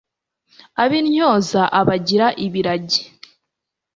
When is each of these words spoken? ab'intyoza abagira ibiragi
ab'intyoza 0.83 1.61
abagira 1.79 2.27
ibiragi 2.45 3.01